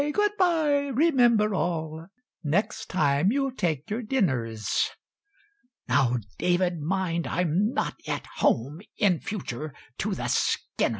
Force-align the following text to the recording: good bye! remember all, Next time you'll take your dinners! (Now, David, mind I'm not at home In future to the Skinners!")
good 0.13 0.35
bye! 0.35 0.87
remember 0.91 1.53
all, 1.53 2.07
Next 2.43 2.87
time 2.89 3.31
you'll 3.31 3.51
take 3.51 3.87
your 3.91 4.01
dinners! 4.01 4.89
(Now, 5.87 6.17
David, 6.39 6.79
mind 6.79 7.27
I'm 7.27 7.71
not 7.71 7.97
at 8.07 8.25
home 8.37 8.81
In 8.97 9.19
future 9.19 9.75
to 9.99 10.15
the 10.15 10.27
Skinners!") 10.27 10.89